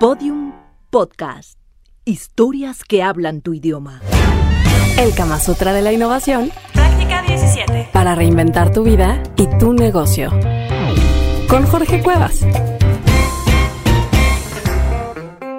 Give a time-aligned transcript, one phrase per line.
[0.00, 0.52] Podium
[0.90, 1.58] Podcast.
[2.04, 4.00] Historias que hablan tu idioma.
[4.98, 6.50] El Kama Sutra de la Innovación.
[6.72, 7.90] Práctica 17.
[7.92, 10.30] Para reinventar tu vida y tu negocio.
[11.48, 12.44] Con Jorge Cuevas.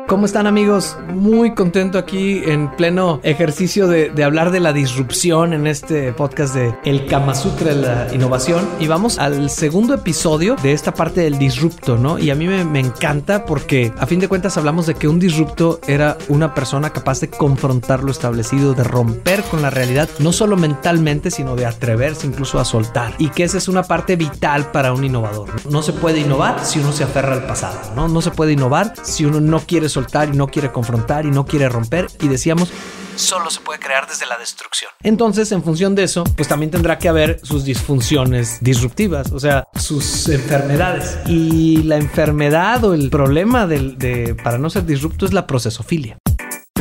[0.07, 0.97] ¿Cómo están amigos?
[1.07, 6.53] Muy contento aquí en pleno ejercicio de, de, hablar de la disrupción en este podcast
[6.53, 8.69] de El Kama Sutra de la innovación.
[8.79, 12.19] Y vamos al segundo episodio de esta parte del disrupto, ¿no?
[12.19, 15.19] Y a mí me, me encanta porque a fin de cuentas hablamos de que un
[15.19, 20.31] disrupto era una persona capaz de confrontar lo establecido, de romper con la realidad, no
[20.33, 23.15] solo mentalmente, sino de atreverse incluso a soltar.
[23.17, 25.49] Y que esa es una parte vital para un innovador.
[25.67, 28.07] No se puede innovar si uno se aferra al pasado, ¿no?
[28.07, 31.45] No se puede innovar si uno no quiere soltar y no quiere confrontar y no
[31.45, 32.71] quiere romper y decíamos
[33.15, 34.91] solo se puede crear desde la destrucción.
[35.01, 39.63] Entonces, en función de eso, pues también tendrá que haber sus disfunciones disruptivas, o sea,
[39.79, 41.17] sus enfermedades.
[41.25, 46.17] Y la enfermedad o el problema del, de, para no ser disrupto es la procesofilia.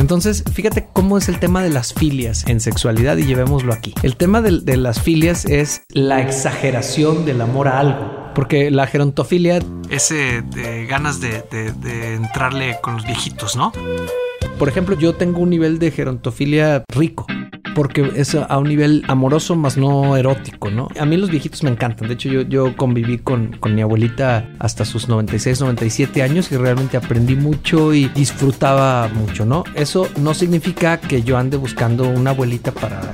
[0.05, 3.91] Entonces, fíjate cómo es el tema de las filias en sexualidad y llevémoslo aquí.
[4.03, 8.31] El tema de, de las filias es la exageración del amor a algo.
[8.35, 13.73] Porque la gerontofilia, ese de ganas de, de, de, entrarle con los viejitos, ¿no?
[14.59, 17.25] Por ejemplo, yo tengo un nivel de gerontofilia rico.
[17.75, 20.87] Porque es a un nivel amoroso, más no erótico, ¿no?
[20.99, 22.07] A mí los viejitos me encantan.
[22.07, 26.57] De hecho, yo, yo conviví con, con mi abuelita hasta sus 96, 97 años y
[26.57, 29.63] realmente aprendí mucho y disfrutaba mucho, ¿no?
[29.75, 33.11] Eso no significa que yo ande buscando una abuelita para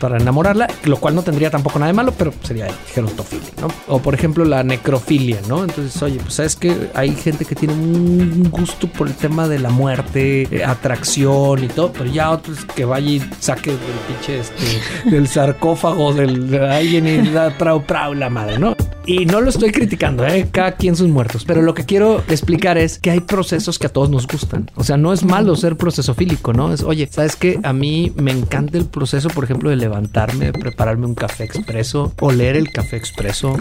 [0.00, 0.68] para enamorarla.
[0.84, 3.68] lo cual no tendría tampoco nada de malo, pero sería gerontofilia, ¿no?
[3.88, 5.64] O por ejemplo la necrofilia, ¿no?
[5.64, 9.58] Entonces, oye, pues sabes que hay gente que tiene un gusto por el tema de
[9.58, 14.40] la muerte, eh, atracción y todo, pero ya otros que vaya y saque del pinche
[14.40, 18.76] este, del sarcófago del, de alguien y da prau prau la madre, ¿no?
[19.06, 20.48] Y no lo estoy criticando, ¿eh?
[20.50, 21.44] cada quien sus muertos.
[21.44, 24.70] Pero lo que quiero explicar es que hay procesos que a todos nos gustan.
[24.76, 26.72] O sea, no es malo ser procesofílico, ¿no?
[26.72, 27.60] Es, oye, ¿sabes qué?
[27.62, 32.56] A mí me encanta el proceso, por ejemplo, de levantarme, prepararme un café expreso, oler
[32.56, 33.56] el café expreso.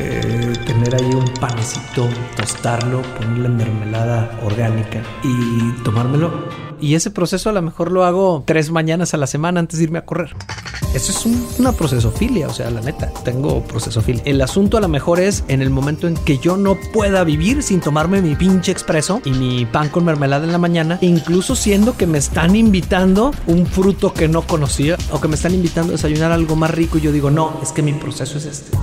[0.00, 6.30] Eh, tener ahí un panecito, tostarlo, ponerle mermelada orgánica y tomármelo.
[6.80, 9.84] Y ese proceso a lo mejor lo hago tres mañanas a la semana antes de
[9.84, 10.36] irme a correr.
[10.94, 14.22] Eso es un, una procesofilia, o sea, la neta, tengo procesofilia.
[14.24, 17.64] El asunto a lo mejor es en el momento en que yo no pueda vivir
[17.64, 21.96] sin tomarme mi pinche expreso y mi pan con mermelada en la mañana, incluso siendo
[21.96, 25.96] que me están invitando un fruto que no conocía o que me están invitando a
[25.96, 28.78] desayunar algo más rico y yo digo, no, es que mi proceso es este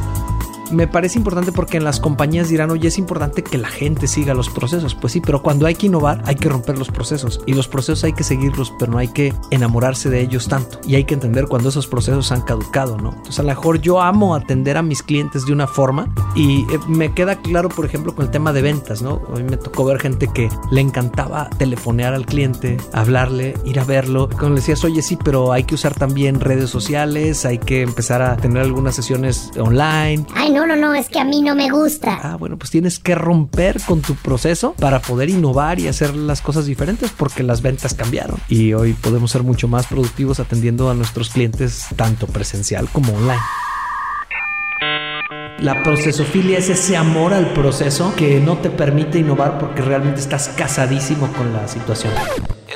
[0.72, 4.34] me parece importante porque en las compañías dirán, oye, es importante que la gente siga
[4.34, 4.96] los procesos.
[4.96, 7.42] Pues sí, pero cuando hay que innovar, hay que romper los procesos.
[7.46, 10.80] Y los procesos hay que seguirlos, pero no hay que enamorarse de ellos tanto.
[10.88, 13.10] Y hay que entender cuando esos procesos han caducado, ¿no?
[13.10, 17.14] Entonces, a lo mejor yo amo atender a mis clientes de una forma y me
[17.14, 19.22] queda claro, por ejemplo, con el tema de ventas, ¿no?
[19.34, 23.84] A mí me tocó ver gente que le encantaba telefonear al cliente, hablarle, ir a
[23.84, 24.30] verlo.
[24.30, 28.22] Cuando le decías, oye, sí, pero hay que usar también redes sociales, hay que empezar
[28.22, 30.26] a tener algunas sesiones online.
[30.56, 32.18] No, no, no, es que a mí no me gusta.
[32.24, 36.42] Ah, bueno, pues tienes que romper con tu proceso para poder innovar y hacer las
[36.42, 38.38] cosas diferentes porque las ventas cambiaron.
[38.48, 43.42] Y hoy podemos ser mucho más productivos atendiendo a nuestros clientes tanto presencial como online.
[45.60, 50.48] La procesofilia es ese amor al proceso que no te permite innovar porque realmente estás
[50.50, 52.14] casadísimo con la situación.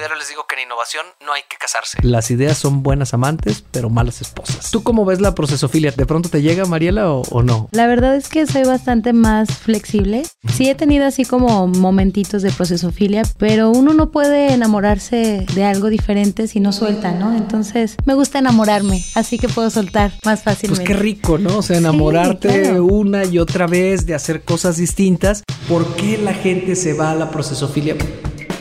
[0.01, 1.97] Ahora les digo que en innovación no hay que casarse.
[2.01, 4.71] Las ideas son buenas amantes, pero malas esposas.
[4.71, 5.91] ¿Tú cómo ves la procesofilia?
[5.91, 7.67] ¿De pronto te llega, Mariela, o, o no?
[7.71, 10.23] La verdad es que soy bastante más flexible.
[10.53, 15.89] Sí he tenido así como momentitos de procesofilia, pero uno no puede enamorarse de algo
[15.89, 17.35] diferente si no suelta, ¿no?
[17.35, 20.85] Entonces me gusta enamorarme, así que puedo soltar más fácilmente.
[20.85, 21.57] Pues qué rico, ¿no?
[21.57, 22.85] O sea, enamorarte sí, claro.
[22.85, 25.43] una y otra vez de hacer cosas distintas.
[25.67, 27.95] ¿Por qué la gente se va a la procesofilia?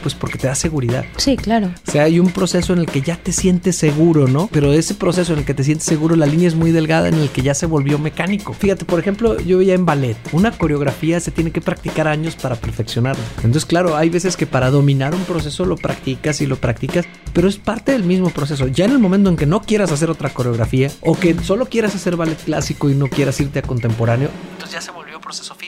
[0.03, 1.05] Pues porque te da seguridad.
[1.17, 1.71] Sí, claro.
[1.87, 4.49] O sea, hay un proceso en el que ya te sientes seguro, ¿no?
[4.53, 7.15] Pero ese proceso en el que te sientes seguro, la línea es muy delgada en
[7.15, 8.53] el que ya se volvió mecánico.
[8.53, 12.57] Fíjate, por ejemplo, yo veía en ballet, una coreografía se tiene que practicar años para
[12.57, 13.23] perfeccionarla.
[13.39, 17.49] Entonces, claro, hay veces que para dominar un proceso lo practicas y lo practicas, pero
[17.49, 18.69] es parte del mismo proceso.
[18.69, 21.95] Ya en el momento en que no quieras hacer otra coreografía o que solo quieras
[21.95, 25.68] hacer ballet clásico y no quieras irte a contemporáneo, entonces ya se volvió procesofilia.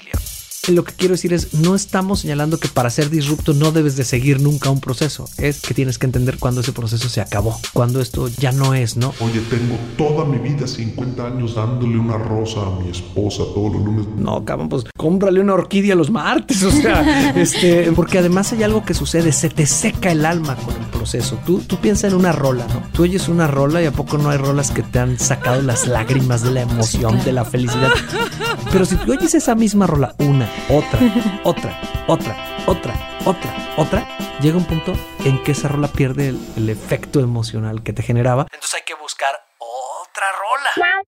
[0.68, 4.04] Lo que quiero decir es, no estamos señalando que para ser disrupto no debes de
[4.04, 5.26] seguir nunca un proceso.
[5.38, 8.98] Es que tienes que entender cuando ese proceso se acabó, cuando esto ya no es,
[8.98, 9.14] ¿no?
[9.20, 13.84] Oye, tengo toda mi vida, 50 años, dándole una rosa a mi esposa todos los
[13.84, 14.06] lunes.
[14.18, 18.84] No, cabrón, pues cómprale una orquídea los martes, o sea, este, porque además hay algo
[18.84, 21.38] que sucede, se te seca el alma con el proceso.
[21.46, 22.82] Tú, tú piensas en una rola, ¿no?
[22.92, 25.86] Tú oyes una rola y a poco no hay rolas que te han sacado las
[25.86, 27.90] lágrimas de la emoción, de la felicidad.
[28.72, 31.00] Pero si tú oyes esa misma rola una otra,
[31.44, 32.36] otra, otra,
[32.66, 34.08] otra, otra, otra,
[34.40, 34.92] llega un punto
[35.24, 38.46] en que esa rola pierde el, el efecto emocional que te generaba.
[38.52, 41.04] Entonces hay que buscar otra rola.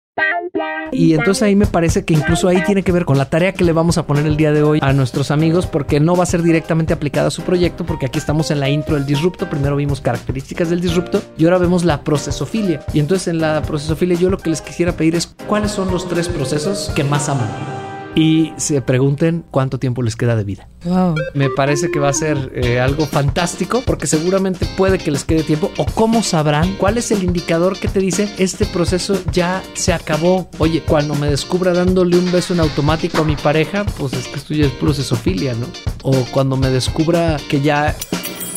[0.91, 3.63] Y entonces ahí me parece que incluso ahí tiene que ver con la tarea que
[3.63, 6.27] le vamos a poner el día de hoy a nuestros amigos porque no va a
[6.27, 9.75] ser directamente aplicada a su proyecto porque aquí estamos en la intro del disrupto, primero
[9.75, 12.81] vimos características del disrupto y ahora vemos la procesofilia.
[12.93, 16.07] Y entonces en la procesofilia yo lo que les quisiera pedir es cuáles son los
[16.07, 17.80] tres procesos que más aman
[18.15, 20.67] y se pregunten cuánto tiempo les queda de vida.
[20.83, 21.15] Wow.
[21.33, 25.43] Me parece que va a ser eh, algo fantástico porque seguramente puede que les quede
[25.43, 29.93] tiempo o cómo sabrán cuál es el indicador que te dice este proceso ya se
[29.93, 30.49] acabó.
[30.57, 34.37] Oye, cuando me descubra dándole un beso en automático a mi pareja, pues es que
[34.37, 35.67] esto ya es procesofilia, ¿no?
[36.03, 37.95] O cuando me descubra que ya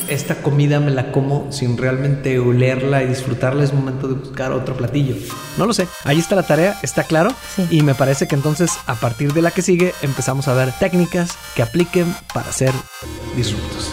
[0.07, 4.75] esta comida me la como sin realmente olerla y disfrutarla, es momento de buscar otro
[4.75, 5.15] platillo.
[5.57, 5.87] No lo sé.
[6.03, 7.31] Ahí está la tarea, está claro.
[7.55, 7.67] Sí.
[7.71, 11.37] Y me parece que entonces, a partir de la que sigue, empezamos a ver técnicas
[11.55, 12.71] que apliquen para hacer
[13.35, 13.89] disruptos.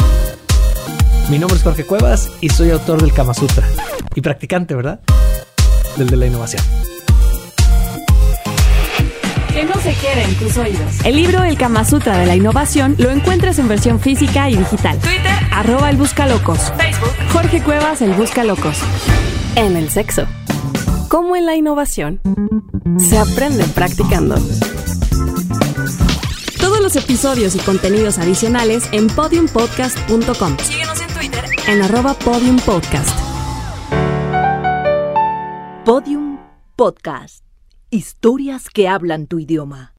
[1.31, 3.67] Mi nombre es Jorge Cuevas y soy autor del Kama Sutra.
[4.15, 5.01] Y practicante, ¿verdad?
[5.97, 6.63] Del de la innovación.
[9.53, 11.05] Que no se quede en tus oídos.
[11.05, 14.99] El libro El Kama Sutra de la Innovación lo encuentras en versión física y digital.
[14.99, 15.22] Twitter,
[15.53, 16.73] arroba el Buscalocos.
[16.79, 18.79] Facebook, Jorge Cuevas, el Buscalocos.
[19.57, 20.27] En el sexo.
[21.09, 22.21] Como en la innovación,
[22.99, 24.37] se aprende practicando.
[26.59, 30.57] Todos los episodios y contenidos adicionales en podiumpodcast.com.
[30.59, 33.19] Síguenos en Twitter en arroba podiumpodcast.
[35.85, 36.39] Podium
[36.77, 37.45] Podcast.
[37.91, 39.93] Historias que hablan tu idioma.